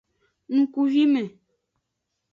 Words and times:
Ngkuvime. 0.57 1.23